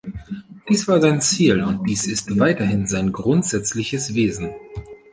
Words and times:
Dies 0.67 0.87
war 0.87 0.99
sein 0.99 1.21
Ziel, 1.21 1.61
und 1.61 1.87
dies 1.87 2.07
ist 2.07 2.39
weiterhin 2.39 2.87
sein 2.87 3.11
grundsätzliches 3.11 4.15
Wesen. 4.15 4.49